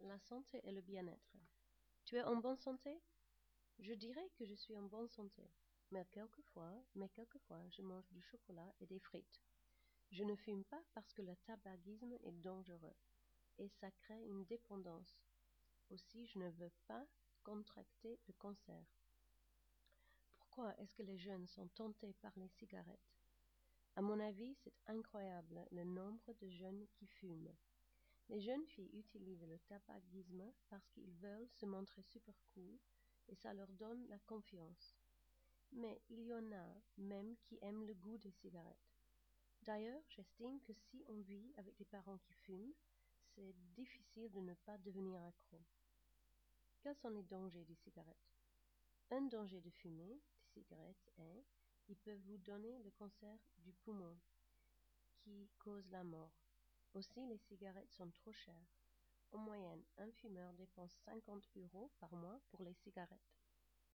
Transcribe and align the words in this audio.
la 0.00 0.18
santé 0.18 0.60
et 0.64 0.72
le 0.72 0.80
bien-être. 0.80 1.36
Tu 2.04 2.16
es 2.16 2.22
en 2.22 2.36
bonne 2.36 2.58
santé? 2.58 3.00
Je 3.78 3.92
dirai 3.92 4.30
que 4.36 4.44
je 4.44 4.54
suis 4.54 4.76
en 4.76 4.82
bonne 4.82 5.08
santé 5.08 5.50
mais 5.94 6.04
quelquefois 6.10 6.74
mais 6.96 7.08
quelquefois 7.10 7.62
je 7.70 7.82
mange 7.82 8.08
du 8.10 8.20
chocolat 8.20 8.74
et 8.80 8.86
des 8.86 8.98
frites. 8.98 9.40
Je 10.10 10.24
ne 10.24 10.34
fume 10.34 10.64
pas 10.64 10.82
parce 10.92 11.12
que 11.12 11.22
le 11.22 11.36
tabagisme 11.46 12.16
est 12.24 12.40
dangereux 12.42 12.96
et 13.58 13.68
ça 13.68 13.90
crée 13.92 14.24
une 14.24 14.44
dépendance. 14.44 15.20
Aussi 15.90 16.26
je 16.26 16.38
ne 16.38 16.50
veux 16.50 16.72
pas 16.88 17.06
contracter 17.44 18.18
le 18.26 18.32
cancer. 18.34 18.84
Pourquoi 20.36 20.74
est-ce 20.78 20.94
que 20.94 21.02
les 21.02 21.18
jeunes 21.18 21.46
sont 21.46 21.68
tentés 21.68 22.14
par 22.14 22.32
les 22.36 22.48
cigarettes? 22.48 23.14
A 23.96 24.02
mon 24.02 24.18
avis 24.18 24.54
c'est 24.64 24.74
incroyable 24.86 25.64
le 25.70 25.84
nombre 25.84 26.32
de 26.40 26.48
jeunes 26.48 26.86
qui 26.94 27.06
fument 27.06 27.54
les 28.28 28.40
jeunes 28.40 28.66
filles 28.66 28.90
utilisent 28.94 29.46
le 29.46 29.58
tabagisme 29.60 30.52
parce 30.68 30.88
qu'elles 30.90 31.14
veulent 31.20 31.48
se 31.48 31.66
montrer 31.66 32.02
super 32.02 32.34
cool 32.54 32.78
et 33.28 33.34
ça 33.34 33.52
leur 33.52 33.70
donne 33.72 34.06
la 34.08 34.18
confiance. 34.20 34.96
Mais 35.72 36.00
il 36.08 36.24
y 36.26 36.34
en 36.34 36.52
a 36.52 36.74
même 36.96 37.36
qui 37.36 37.58
aiment 37.62 37.86
le 37.86 37.94
goût 37.94 38.18
des 38.18 38.30
cigarettes. 38.30 38.94
D'ailleurs 39.62 40.02
j'estime 40.08 40.60
que 40.60 40.72
si 40.72 41.02
on 41.08 41.20
vit 41.20 41.52
avec 41.56 41.76
des 41.76 41.84
parents 41.84 42.18
qui 42.18 42.34
fument 42.34 42.74
c'est 43.34 43.54
difficile 43.74 44.30
de 44.30 44.40
ne 44.40 44.54
pas 44.54 44.78
devenir 44.78 45.20
accro. 45.22 45.60
Quels 46.80 46.96
sont 46.96 47.08
les 47.08 47.22
dangers 47.24 47.64
des 47.64 47.74
cigarettes? 47.74 48.38
Un 49.10 49.22
danger 49.22 49.60
de 49.60 49.70
fumer 49.70 50.20
des 50.38 50.46
cigarettes 50.52 51.10
est 51.18 51.44
ils 51.88 51.96
peuvent 51.96 52.20
vous 52.24 52.38
donner 52.38 52.78
le 52.78 52.90
cancer 52.90 53.38
du 53.58 53.72
poumon 53.72 54.16
qui 55.12 55.50
cause 55.58 55.86
la 55.90 56.04
mort 56.04 56.32
aussi 56.94 57.26
les 57.26 57.38
cigarettes 57.38 57.92
sont 57.92 58.10
trop 58.10 58.32
chères. 58.32 58.78
En 59.32 59.38
moyenne 59.38 59.82
un 59.98 60.10
fumeur 60.12 60.52
dépense 60.54 60.94
cinquante 61.04 61.48
euros 61.56 61.90
par 61.98 62.14
mois 62.14 62.40
pour 62.50 62.62
les 62.62 62.74
cigarettes 62.74 63.34